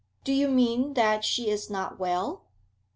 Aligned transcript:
'Do 0.23 0.33
you 0.33 0.47
mean 0.47 0.95
that 0.95 1.23
she 1.23 1.47
is 1.51 1.69
not 1.69 1.99
well?' 1.99 2.41